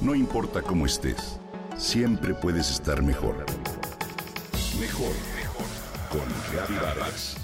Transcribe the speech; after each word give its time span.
No 0.00 0.14
importa 0.14 0.62
cómo 0.62 0.86
estés, 0.86 1.38
siempre 1.76 2.32
puedes 2.32 2.70
estar 2.70 3.02
mejor. 3.02 3.44
Mejor, 4.80 5.12
mejor. 5.36 5.66
Con 6.08 6.76
Vargas. 6.80 7.36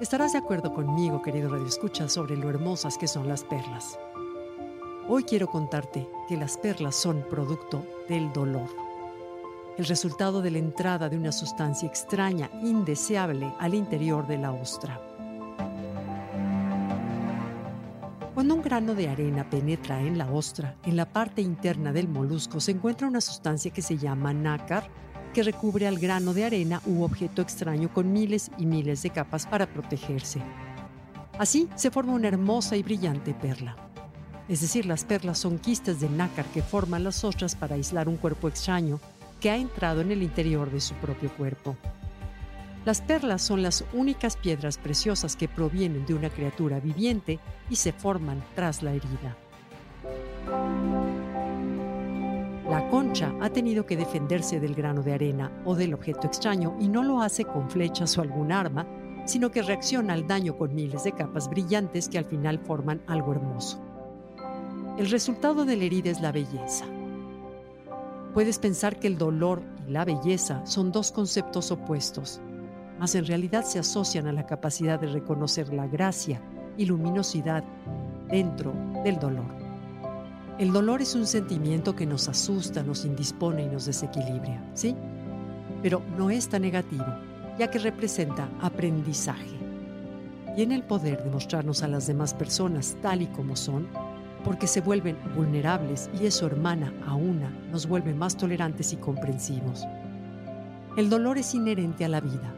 Estarás 0.00 0.32
de 0.32 0.38
acuerdo 0.38 0.72
conmigo, 0.72 1.20
querido 1.20 1.50
Radio 1.50 1.66
Escucha, 1.66 2.08
sobre 2.08 2.38
lo 2.38 2.48
hermosas 2.48 2.96
que 2.96 3.06
son 3.06 3.28
las 3.28 3.44
perlas. 3.44 3.98
Hoy 5.08 5.24
quiero 5.24 5.48
contarte 5.48 6.08
que 6.26 6.38
las 6.38 6.56
perlas 6.56 6.96
son 6.96 7.22
producto 7.28 7.84
del 8.08 8.32
dolor 8.32 8.91
el 9.78 9.86
resultado 9.86 10.42
de 10.42 10.50
la 10.50 10.58
entrada 10.58 11.08
de 11.08 11.16
una 11.16 11.32
sustancia 11.32 11.88
extraña, 11.88 12.50
indeseable, 12.62 13.52
al 13.58 13.74
interior 13.74 14.26
de 14.26 14.38
la 14.38 14.52
ostra. 14.52 15.00
Cuando 18.34 18.54
un 18.54 18.62
grano 18.62 18.94
de 18.94 19.08
arena 19.08 19.48
penetra 19.48 20.00
en 20.00 20.18
la 20.18 20.30
ostra, 20.30 20.76
en 20.84 20.96
la 20.96 21.06
parte 21.06 21.42
interna 21.42 21.92
del 21.92 22.08
molusco 22.08 22.60
se 22.60 22.72
encuentra 22.72 23.06
una 23.06 23.20
sustancia 23.20 23.70
que 23.70 23.82
se 23.82 23.96
llama 23.96 24.32
nácar, 24.32 24.88
que 25.32 25.42
recubre 25.42 25.86
al 25.86 25.98
grano 25.98 26.34
de 26.34 26.44
arena 26.44 26.82
u 26.86 27.02
objeto 27.02 27.40
extraño 27.40 27.92
con 27.92 28.12
miles 28.12 28.50
y 28.58 28.66
miles 28.66 29.02
de 29.02 29.10
capas 29.10 29.46
para 29.46 29.66
protegerse. 29.66 30.42
Así 31.38 31.68
se 31.76 31.90
forma 31.90 32.12
una 32.12 32.28
hermosa 32.28 32.76
y 32.76 32.82
brillante 32.82 33.32
perla. 33.32 33.76
Es 34.48 34.60
decir, 34.60 34.84
las 34.84 35.04
perlas 35.04 35.38
son 35.38 35.58
quistes 35.58 36.00
de 36.00 36.10
nácar 36.10 36.44
que 36.46 36.62
forman 36.62 37.04
las 37.04 37.24
ostras 37.24 37.54
para 37.54 37.76
aislar 37.76 38.08
un 38.08 38.16
cuerpo 38.16 38.48
extraño 38.48 39.00
que 39.42 39.50
ha 39.50 39.56
entrado 39.56 40.00
en 40.00 40.12
el 40.12 40.22
interior 40.22 40.70
de 40.70 40.80
su 40.80 40.94
propio 40.94 41.28
cuerpo. 41.36 41.76
Las 42.84 43.00
perlas 43.00 43.42
son 43.42 43.60
las 43.60 43.84
únicas 43.92 44.36
piedras 44.36 44.78
preciosas 44.78 45.34
que 45.34 45.48
provienen 45.48 46.06
de 46.06 46.14
una 46.14 46.30
criatura 46.30 46.78
viviente 46.78 47.40
y 47.68 47.76
se 47.76 47.92
forman 47.92 48.42
tras 48.54 48.84
la 48.84 48.92
herida. 48.92 49.36
La 52.70 52.88
concha 52.88 53.34
ha 53.40 53.50
tenido 53.50 53.84
que 53.84 53.96
defenderse 53.96 54.60
del 54.60 54.76
grano 54.76 55.02
de 55.02 55.12
arena 55.12 55.50
o 55.64 55.74
del 55.74 55.94
objeto 55.94 56.28
extraño 56.28 56.76
y 56.80 56.88
no 56.88 57.02
lo 57.02 57.20
hace 57.20 57.44
con 57.44 57.68
flechas 57.68 58.16
o 58.16 58.22
algún 58.22 58.52
arma, 58.52 58.86
sino 59.26 59.50
que 59.50 59.62
reacciona 59.62 60.12
al 60.14 60.28
daño 60.28 60.56
con 60.56 60.72
miles 60.72 61.02
de 61.02 61.12
capas 61.12 61.50
brillantes 61.50 62.08
que 62.08 62.18
al 62.18 62.24
final 62.24 62.60
forman 62.60 63.02
algo 63.08 63.32
hermoso. 63.32 63.80
El 64.98 65.10
resultado 65.10 65.64
de 65.64 65.76
la 65.76 65.84
herida 65.84 66.10
es 66.10 66.20
la 66.20 66.30
belleza. 66.30 66.86
Puedes 68.34 68.58
pensar 68.58 68.98
que 68.98 69.08
el 69.08 69.18
dolor 69.18 69.62
y 69.86 69.90
la 69.92 70.06
belleza 70.06 70.64
son 70.64 70.90
dos 70.90 71.12
conceptos 71.12 71.70
opuestos, 71.70 72.40
mas 72.98 73.14
en 73.14 73.26
realidad 73.26 73.62
se 73.62 73.78
asocian 73.78 74.26
a 74.26 74.32
la 74.32 74.46
capacidad 74.46 74.98
de 74.98 75.08
reconocer 75.08 75.72
la 75.72 75.86
gracia 75.86 76.40
y 76.78 76.86
luminosidad 76.86 77.62
dentro 78.30 78.72
del 79.04 79.18
dolor. 79.18 79.44
El 80.58 80.72
dolor 80.72 81.02
es 81.02 81.14
un 81.14 81.26
sentimiento 81.26 81.94
que 81.94 82.06
nos 82.06 82.26
asusta, 82.28 82.82
nos 82.82 83.04
indispone 83.04 83.64
y 83.64 83.66
nos 83.66 83.84
desequilibra, 83.84 84.62
¿sí? 84.72 84.96
Pero 85.82 86.00
no 86.16 86.30
es 86.30 86.48
tan 86.48 86.62
negativo, 86.62 87.04
ya 87.58 87.70
que 87.70 87.78
representa 87.78 88.48
aprendizaje. 88.62 89.58
Tiene 90.56 90.74
el 90.74 90.84
poder 90.84 91.22
de 91.22 91.30
mostrarnos 91.30 91.82
a 91.82 91.88
las 91.88 92.06
demás 92.06 92.32
personas 92.32 92.96
tal 93.02 93.20
y 93.22 93.26
como 93.26 93.56
son 93.56 93.88
porque 94.44 94.66
se 94.66 94.80
vuelven 94.80 95.16
vulnerables 95.34 96.10
y 96.20 96.26
eso 96.26 96.46
hermana 96.46 96.92
a 97.06 97.14
una 97.14 97.50
nos 97.70 97.86
vuelve 97.86 98.14
más 98.14 98.36
tolerantes 98.36 98.92
y 98.92 98.96
comprensivos. 98.96 99.84
El 100.96 101.08
dolor 101.08 101.38
es 101.38 101.54
inherente 101.54 102.04
a 102.04 102.08
la 102.08 102.20
vida. 102.20 102.52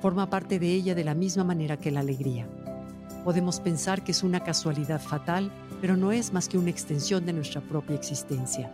Forma 0.00 0.28
parte 0.28 0.58
de 0.58 0.72
ella 0.72 0.94
de 0.94 1.04
la 1.04 1.14
misma 1.14 1.44
manera 1.44 1.76
que 1.76 1.90
la 1.90 2.00
alegría. 2.00 2.46
Podemos 3.24 3.60
pensar 3.60 4.04
que 4.04 4.12
es 4.12 4.22
una 4.22 4.40
casualidad 4.40 5.00
fatal, 5.00 5.50
pero 5.80 5.96
no 5.96 6.12
es 6.12 6.32
más 6.32 6.48
que 6.48 6.58
una 6.58 6.70
extensión 6.70 7.26
de 7.26 7.32
nuestra 7.32 7.60
propia 7.60 7.96
existencia. 7.96 8.72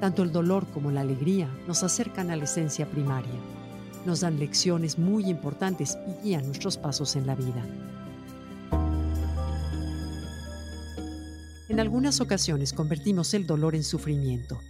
Tanto 0.00 0.22
el 0.22 0.32
dolor 0.32 0.66
como 0.68 0.90
la 0.90 1.00
alegría 1.00 1.48
nos 1.66 1.82
acercan 1.82 2.30
a 2.30 2.36
la 2.36 2.44
esencia 2.44 2.86
primaria, 2.86 3.40
nos 4.04 4.20
dan 4.20 4.38
lecciones 4.38 4.98
muy 4.98 5.28
importantes 5.28 5.98
y 6.06 6.28
guían 6.28 6.46
nuestros 6.46 6.76
pasos 6.76 7.16
en 7.16 7.26
la 7.26 7.34
vida. 7.34 7.64
En 11.68 11.80
algunas 11.80 12.20
ocasiones 12.20 12.72
convertimos 12.72 13.34
el 13.34 13.44
dolor 13.44 13.74
en 13.74 13.82
sufrimiento, 13.82 14.60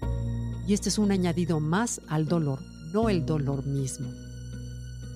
y 0.67 0.73
este 0.73 0.89
es 0.89 0.99
un 0.99 1.13
añadido 1.13 1.61
más 1.61 2.01
al 2.09 2.27
dolor, 2.27 2.61
no 2.93 3.11
el 3.11 3.27
dolor 3.27 3.67
mismo. 3.67 4.11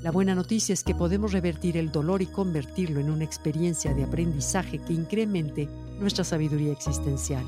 La 0.02 0.10
buena 0.10 0.34
noticia 0.34 0.74
es 0.74 0.84
que 0.84 0.94
podemos 0.94 1.32
revertir 1.32 1.78
el 1.78 1.90
dolor 1.90 2.20
y 2.20 2.26
convertirlo 2.26 3.00
en 3.00 3.10
una 3.10 3.24
experiencia 3.24 3.94
de 3.94 4.04
aprendizaje 4.04 4.78
que 4.78 4.92
incremente 4.92 5.70
nuestra 5.98 6.22
sabiduría 6.22 6.72
existencial. 6.72 7.44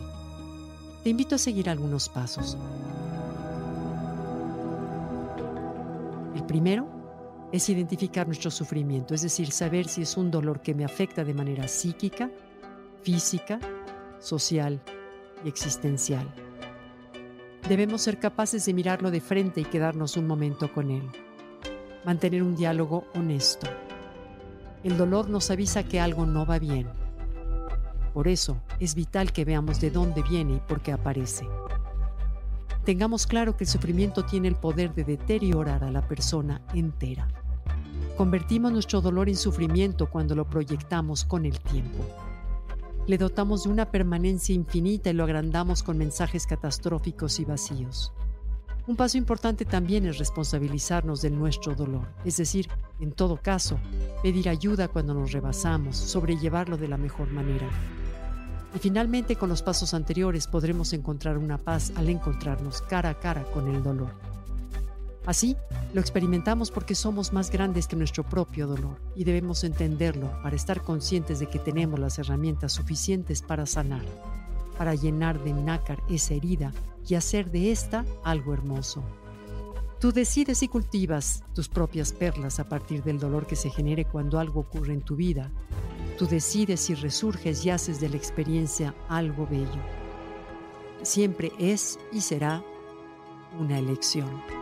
Te 1.05 1.11
invito 1.11 1.35
a 1.35 1.39
seguir 1.39 1.69
algunos 1.69 2.09
pasos. 2.09 2.57
El 6.35 6.45
primero 6.47 6.89
es 7.53 7.69
identificar 7.69 8.27
nuestro 8.27 8.51
sufrimiento, 8.51 9.15
es 9.15 9.21
decir, 9.21 9.51
saber 9.51 9.89
si 9.89 10.03
es 10.03 10.17
un 10.17 10.31
dolor 10.31 10.63
que 10.63 10.75
me 10.75 10.87
afecta 10.87 11.23
de 11.23 11.35
manera 11.35 11.69
psíquica, 11.69 12.31
física, 13.03 13.61
social 14.23 14.81
y 15.45 15.49
existencial. 15.49 16.33
Debemos 17.69 18.03
ser 18.03 18.19
capaces 18.19 18.65
de 18.65 18.75
mirarlo 18.75 19.11
de 19.11 19.21
frente 19.21 19.61
y 19.61 19.65
quedarnos 19.65 20.17
un 20.17 20.27
momento 20.27 20.73
con 20.73 20.91
él. 20.91 21.03
Mantener 22.05 22.43
un 22.43 22.57
diálogo 22.57 23.05
honesto. 23.15 23.69
El 24.83 24.97
dolor 24.97 25.29
nos 25.29 25.51
avisa 25.51 25.85
que 25.85 26.01
algo 26.01 26.27
no 26.27 26.45
va 26.45 26.59
bien. 26.59 26.89
Por 28.13 28.29
eso 28.29 28.61
es 28.81 28.95
vital 28.95 29.33
que 29.33 29.45
veamos 29.45 29.81
de 29.81 29.91
dónde 29.91 30.23
viene 30.23 30.55
y 30.55 30.61
por 30.61 30.81
qué 30.81 30.93
aparece. 30.93 31.47
Tengamos 32.85 33.29
claro 33.29 33.57
que 33.57 33.65
el 33.65 33.71
sufrimiento 33.71 34.25
tiene 34.25 34.49
el 34.49 34.57
poder 34.57 34.93
de 34.93 35.05
deteriorar 35.05 35.85
a 35.85 35.91
la 35.91 36.07
persona 36.07 36.61
entera. 36.75 37.29
Convertimos 38.17 38.73
nuestro 38.73 39.01
dolor 39.01 39.29
en 39.29 39.37
sufrimiento 39.37 40.11
cuando 40.11 40.35
lo 40.35 40.49
proyectamos 40.49 41.25
con 41.25 41.47
el 41.47 41.61
tiempo 41.61 42.05
le 43.07 43.19
dotamos 43.19 43.65
de 43.65 43.71
una 43.71 43.91
permanencia 43.91 44.55
infinita 44.55 45.11
y 45.11 45.13
lo 45.13 45.25
agrandamos 45.25 45.83
con 45.83 45.99
mensajes 45.99 46.47
catastróficos 46.47 47.41
y 47.41 47.45
vacíos. 47.45 48.13
Un 48.87 48.97
paso 48.97 49.17
importante 49.17 49.65
también 49.65 50.07
es 50.07 50.19
responsabilizarnos 50.19 51.23
de 51.23 51.31
nuestro 51.31 51.75
dolor, 51.75 52.09
es 52.25 52.37
decir, 52.37 52.69
en 52.99 53.13
todo 53.13 53.37
caso, 53.37 53.79
pedir 54.23 54.49
ayuda 54.49 54.89
cuando 54.89 55.15
nos 55.15 55.31
rebasamos, 55.31 55.97
sobrellevarlo 55.97 56.77
de 56.77 56.89
la 56.89 56.97
mejor 56.97 57.31
manera. 57.31 57.69
Y 58.75 58.79
finalmente 58.79 59.37
con 59.37 59.51
los 59.51 59.63
pasos 59.63 59.95
anteriores 59.95 60.49
podremos 60.49 60.93
encontrar 60.93 61.39
una 61.39 61.59
paz 61.59 61.93
al 61.95 62.09
encontrarnos 62.09 62.83
cara 62.83 63.11
a 63.11 63.21
cara 63.21 63.45
con 63.53 63.69
el 63.69 63.83
dolor. 63.83 64.11
Así, 65.25 65.57
lo 65.95 66.01
experimentamos 66.01 66.71
porque 66.71 66.95
somos 66.95 67.33
más 67.33 67.51
grandes 67.51 67.87
que 67.87 67.95
nuestro 67.95 68.25
propio 68.25 68.67
dolor 68.67 68.99
y 69.15 69.25
debemos 69.25 69.63
entenderlo 69.63 70.33
para 70.43 70.57
estar 70.57 70.83
conscientes 70.83 71.39
de 71.39 71.47
que 71.47 71.61
tenemos 71.61 72.01
las 72.01 72.19
herramientas 72.19 72.73
suficientes 72.73 73.41
para 73.41 73.67
sanar, 73.67 74.05
para 74.77 74.95
llenar 74.95 75.43
de 75.45 75.53
nácar 75.53 76.03
esa 76.09 76.35
herida 76.35 76.73
y 77.07 77.15
hacer 77.15 77.51
de 77.51 77.71
esta 77.71 78.05
algo 78.25 78.53
hermoso. 78.53 79.03
Tú 80.01 80.11
decides 80.11 80.65
y 80.65 80.69
cultivas 80.69 81.45
tus 81.55 81.69
propias 81.69 82.13
perlas 82.13 82.59
a 82.59 82.69
partir 82.69 83.05
del 83.05 83.21
dolor 83.21 83.47
que 83.47 83.55
se 83.55 83.71
genere 83.71 84.05
cuando 84.05 84.41
algo 84.41 84.59
ocurre 84.59 84.93
en 84.93 85.03
tu 85.03 85.15
vida. 85.15 85.53
Tú 86.19 86.27
decides 86.27 86.81
si 86.81 86.95
resurges 86.95 87.65
y 87.65 87.71
haces 87.71 88.01
de 88.01 88.09
la 88.09 88.17
experiencia 88.17 88.97
algo 89.09 89.47
bello. 89.47 89.81
Siempre 91.03 91.53
es 91.57 92.01
y 92.11 92.21
será 92.21 92.65
una 93.61 93.79
elección. 93.79 94.62